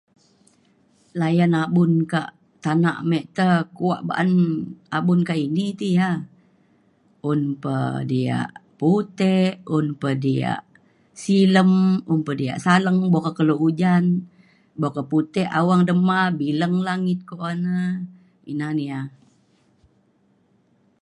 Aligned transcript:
layan 1.21 1.51
abun 1.63 1.91
ka' 2.11 2.29
tanak 2.63 2.97
mik 3.09 3.25
te 3.37 3.47
kuak 3.77 4.01
ba'an 4.07 4.31
abun 4.97 5.19
ka' 5.27 5.37
ini 5.47 5.65
ti 5.79 5.89
ya 5.99 6.09
un 7.29 7.41
pe 7.63 7.75
diak 8.11 8.49
putik, 8.79 9.53
un 9.77 9.87
pe 10.01 10.09
diak 10.23 10.61
silem 11.21 11.71
un 12.11 12.19
pe 12.25 12.31
diak 12.39 12.61
saleng 12.65 12.99
boka 13.13 13.31
keluk 13.37 13.61
ojan 13.67 14.05
boka 14.81 15.01
putik 15.11 15.51
awang 15.59 15.81
dema 15.89 16.19
bileng 16.39 16.75
langit 16.87 17.19
ko 17.29 17.33
un 17.51 17.61
e 17.79 17.79
pina 18.43 18.67
ne 18.75 18.83
ya 18.91 19.01